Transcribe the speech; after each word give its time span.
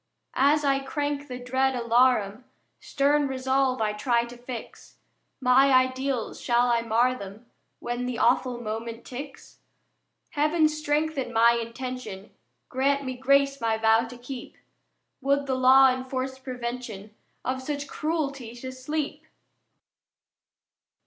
As 0.41 0.65
I 0.65 0.79
crank 0.79 1.27
the 1.27 1.37
dread 1.37 1.75
alarum 1.75 2.45
Stern 2.79 3.27
resolve 3.27 3.83
I 3.83 3.93
try 3.93 4.25
to 4.25 4.35
fix: 4.35 4.95
My 5.39 5.71
ideals, 5.71 6.41
shall 6.41 6.69
I 6.71 6.81
mar 6.81 7.09
'em 7.09 7.45
When 7.77 8.07
the 8.07 8.17
awful 8.17 8.59
moment 8.59 9.05
ticks? 9.05 9.59
Heaven 10.31 10.67
strengthen 10.69 11.31
my 11.31 11.51
intention, 11.53 12.31
Grant 12.67 13.03
me 13.05 13.15
grace 13.15 13.61
my 13.61 13.77
vow 13.77 14.07
to 14.07 14.17
keep: 14.17 14.57
Would 15.21 15.45
the 15.45 15.53
law 15.53 15.93
enforced 15.93 16.43
Prevention 16.43 17.13
Of 17.45 17.61
such 17.61 17.85
Cruelty 17.87 18.55
to 18.55 18.71
Sleep! 18.71 19.27